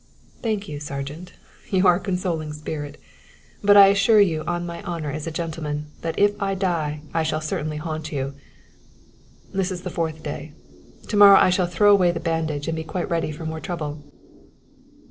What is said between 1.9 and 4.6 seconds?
a consoling spirit; but I assure you